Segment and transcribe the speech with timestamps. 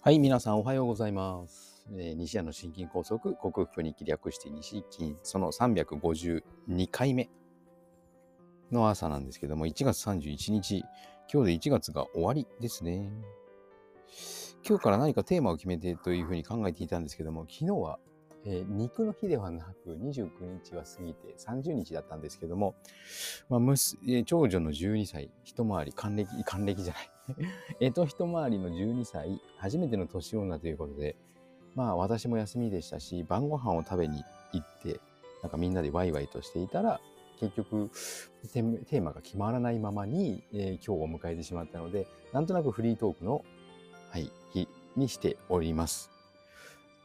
[0.00, 1.84] はい、皆さんおはようございます。
[1.92, 7.28] えー西谷の心筋梗塞克服に略して西筋その352回目
[8.70, 10.84] の朝なんですけども、1月31日、
[11.30, 13.10] 今日で1月が終わりですね。
[14.66, 17.98] 今日から何かテーマを決めてというふうに考えていたんですけども、昨日は、
[18.46, 20.30] えー肉の日ではなく29
[20.62, 22.76] 日は過ぎて30日だったんですけども、
[23.48, 23.60] まあ、
[24.24, 27.10] 長女の12歳、一回り、還暦、還暦じゃない。
[27.80, 31.16] えと一回りの12歳、初めての年女ということで、
[31.74, 35.00] まあ私も休みでしたし、晩ご飯を食べに行って、
[35.42, 37.00] なんかみんなでワイワイとしていたら、
[37.38, 37.90] 結局
[38.52, 43.44] テーマが決まらないままに、えー今日を迎えてしまったので、なんとなくフリートークの、
[44.10, 46.10] はい、日にしております。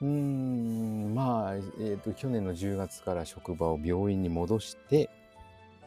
[0.02, 5.10] うーん、まあ、えっ、と、去年の10月から職場を病院に戻して、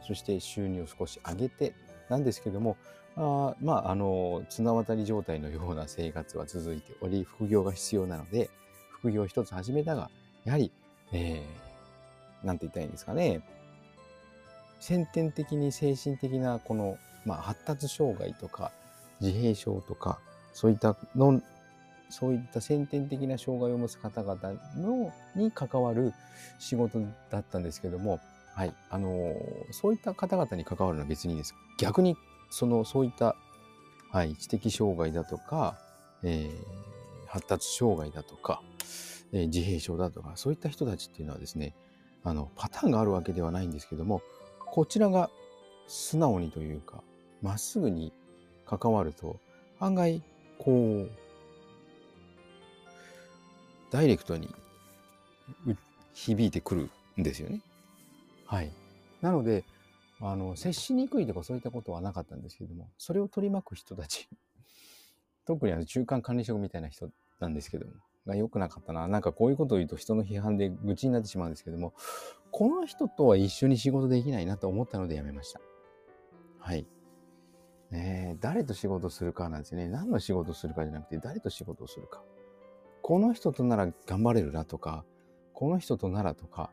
[0.06, 1.74] そして収入を少し上げて、
[2.08, 2.76] なんですけども、
[3.16, 8.50] あまあ、あの、綱渡り状態のような生活は続いており、副業が必要なので、
[8.90, 10.10] 副業を一つ始めたが、
[10.44, 10.70] やはり、
[11.12, 13.40] えー、なんて言ったらいいんですかね。
[14.80, 18.70] 先天的に精神的なこの、まあ、発達障害とか、
[19.20, 20.18] 自閉症とか、
[20.52, 21.40] そういったの、
[22.10, 24.38] そういった先天的な障害を持つ方々
[24.76, 26.12] のに関わる
[26.58, 28.20] 仕事だったんですけども、
[28.54, 29.34] はい、あの
[29.72, 31.54] そういった方々に関わるのは別にです。
[31.78, 32.16] 逆に
[32.56, 33.36] そのそういった、
[34.10, 35.76] はい、知的障害だとか、
[36.22, 36.86] えー
[37.28, 38.62] 発達障害だとか、
[39.32, 41.74] えー自閉症だとかそういった人たちっていうのはですね
[42.24, 44.22] あのパターンがあるわけではないんですけども
[44.64, 45.28] こちらが
[45.86, 47.02] 素直にというか
[47.42, 48.14] まっすぐに
[48.64, 49.38] 関わると
[49.78, 50.22] 案外
[50.58, 51.10] こう
[53.90, 54.48] ダイレクトに
[56.14, 57.60] 響いてくるんですよね。
[58.46, 58.70] はい。
[59.20, 59.64] なので、
[60.20, 64.28] あの、接しにくいとかそういったことはなかったんですけども、それを取り巻く人たち、
[65.44, 67.10] 特にあの中間管理職みたいな人
[67.40, 67.92] なんですけども、
[68.26, 69.06] が良くなかったな。
[69.06, 71.94] なんかこういうことを言うと人の批判で愚痴になってしまうんですけども、
[72.50, 75.60] この人とは一緒に仕事できないなと思ったのでやめました。
[76.58, 76.86] はい。
[77.90, 79.88] ねえ誰と仕事するかなんですね。
[79.88, 82.22] 何の仕事するかじゃなくて、誰と仕事をするか。
[83.02, 85.04] この人となら頑張れるなとか、
[85.52, 86.72] この人とならとか、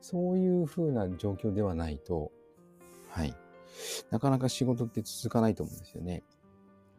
[0.00, 2.32] そういう風な状況ではないと、
[3.16, 3.34] はい。
[4.10, 6.22] なかなか仕事って続かないと思うんですよね。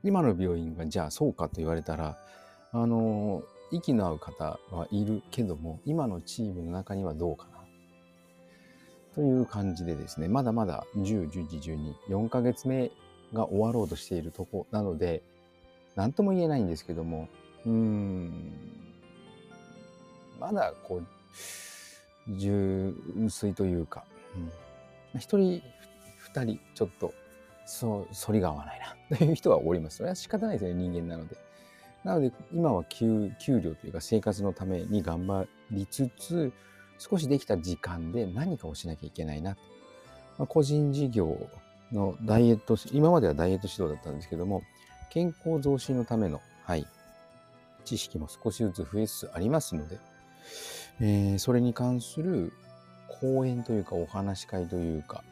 [0.03, 2.17] 今の病院がじゃあそうかと言われたら、
[2.72, 7.57] あの、息の合う方はいるけども、今のチームの中にはどうかな。
[9.13, 12.91] という感じでですね、まだまだ10、11、12、4ヶ月目
[13.34, 15.22] が終わろうとしているとこなので、
[15.95, 17.28] 何とも言えないんですけども、
[17.66, 18.31] うーん、
[20.39, 22.95] まだこう、純
[23.29, 24.03] 粋というか、
[25.13, 25.61] うん、一人、
[26.28, 27.14] 二人、ちょっと、
[27.66, 28.80] そう、反りが合わない
[29.10, 29.98] な、という人はおります。
[29.98, 31.38] それは仕方ないですよね、人間なので。
[32.04, 36.54] なので、今は給給料というか生活のために頑張りつつ、
[37.00, 39.58] 少しできた時間で何かをしなきゃいけないな。
[40.38, 41.38] まあ、個人事業
[41.92, 44.64] のダイエット、今まではダイエット指導だったんですけども、
[45.09, 46.86] 健康増進のための、はい、
[47.86, 50.00] 知識も少しずつ増えつつありますので、
[51.00, 52.54] えーそれに関する
[53.20, 55.24] 講演というかお話し会というか、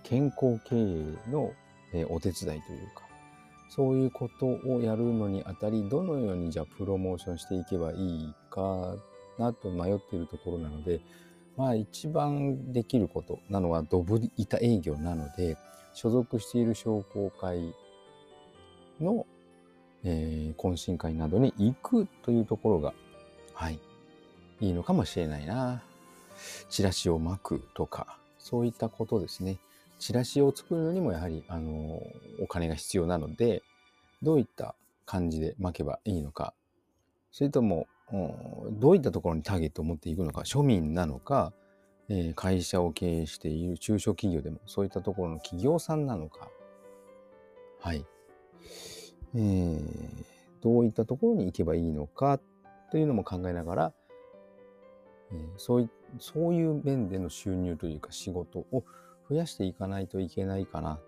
[0.00, 1.52] 健康経営の、
[2.10, 3.08] お手伝いというか、
[3.70, 8.96] そういうことをやるのにあたり、どのようにじゃあプロモーションしていけばいいか
[9.38, 11.00] なと迷っているところなので、
[11.56, 15.56] まあ一番できることなのはドブ板営業なので、
[15.92, 17.74] 所属している商工会
[19.00, 19.26] の、
[20.04, 22.94] えー懇親会などに行くというところが、
[23.54, 23.80] はい、
[24.60, 25.82] いいのかもしれないな。
[26.68, 29.58] チラシを巻くとか、そういったことですね。
[29.98, 32.02] チラシを作るのにもやはり、あの、
[32.40, 33.62] お金が必要なので、
[34.22, 34.74] どういった
[35.06, 36.54] 感じで巻けばいいのか、
[37.30, 37.86] それとも、
[38.72, 41.52] どういったところにターゲットを持っていくのか、庶民なのか、
[42.08, 46.48] えー会社を経営している中小企業でも、そういったところの企業さんなのか、
[47.80, 48.04] はい。
[49.34, 50.24] えー
[50.60, 52.40] どういったところに行けばいいのか
[52.90, 53.92] というのも考えながら、
[55.30, 58.82] えーそういそういう面での収入というか仕事を
[59.28, 60.98] 増やしていかないといけないかな。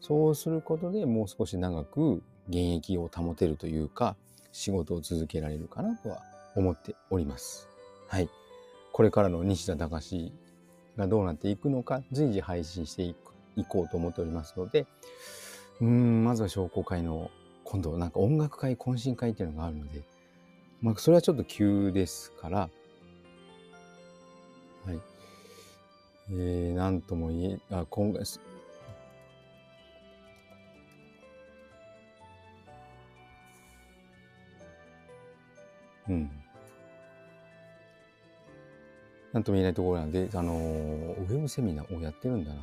[0.00, 4.16] そうすることでもう少し長く現役を保てるというか、
[4.52, 6.22] 仕事を続けられるかなとは
[6.56, 7.68] 思っております。
[8.08, 8.28] はい。
[8.92, 10.32] これからの西田隆
[10.96, 14.86] がどうなっていくのか、随時配信していくいこうと思っておりますので、
[15.80, 17.30] うん、まずは商工会の、
[17.64, 20.02] 今度なんか音楽会、懇親会っていうのがあるので、
[20.82, 22.70] まあ、それはちょっと急ですから、
[26.32, 28.40] えー、なんとも言え、あ、今月、
[36.08, 36.30] うん。
[39.32, 42.60] なんとも言えないところなんで、あのー、ウェブセミナーをやってるんだな。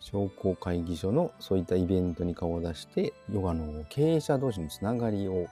[0.00, 5.48] 商工会議所のそういったイベントに顔を出して、ヨガの経営者同士のつながりを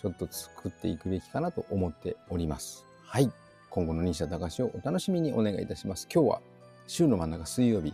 [0.00, 2.84] ちょっと作っていくべきかなと思っております。
[3.02, 3.30] はい。
[3.76, 6.08] 今後の西田隆をお楽しみにお願いいたします。
[6.10, 6.40] 今日は
[6.86, 7.92] 週の真ん中水曜日。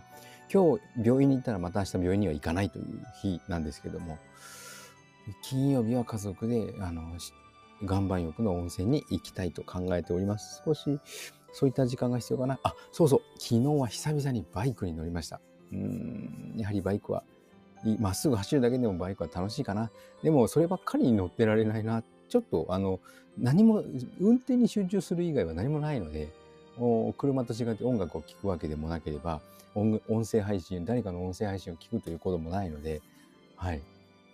[0.49, 2.85] 今日病院に行ったらまた明日病院には行かないという
[3.21, 4.17] 日なんですけども、
[5.41, 7.01] 金曜日は家族で、あの、
[7.81, 10.63] 岩盤浴の温泉に行きたいと考えております。
[10.65, 11.01] 少し
[11.51, 12.57] そういった時間が必要かな。
[12.63, 13.21] あ、そうそう。
[13.37, 15.41] 昨日は久々にバイクに乗りました。
[15.73, 17.25] うん、やはりバイクは、
[17.99, 19.91] まっすぐ走るだけでもバイクは楽しいかな。
[20.23, 22.03] でも、そればっかりに乗ってられないな。
[22.33, 22.99] ちょっと、あの、
[23.37, 23.83] 何も、
[24.19, 26.29] 運転に集中する以外は何もないので、
[27.15, 29.39] 車と違って音楽を聴くわけでもなければ、
[29.75, 33.03] 音声配信、誰かの音声配信を聞くということもないので、
[33.55, 33.83] はい。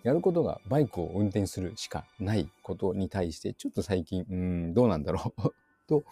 [0.03, 5.53] やることがバイクを運転するしかないことに対して、ちょっと最近、うん、どうなんだろう
[5.85, 6.05] と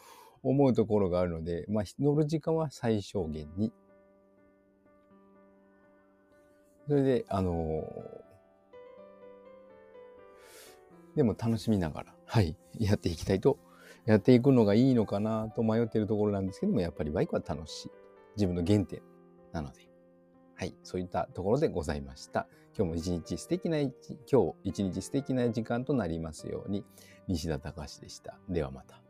[0.44, 3.72] 思うところがあるので、まあ、乗る時間は最小限に。
[6.90, 7.86] それで、あの
[11.18, 13.58] でも楽しみながら、はい、やっていきたいと、
[14.06, 17.92] やっていくのがいいのかなと迷っているところなんですけども、やっぱりバイクは楽しい。
[18.36, 19.02] 自分の原点
[19.52, 19.90] なので。
[20.54, 22.48] はい、そういったところでございました。
[22.78, 26.86] 今日も一日素敵な今日一日素敵な時間となりますように、
[27.28, 28.38] 西田隆でした。
[28.48, 29.07] ではまた。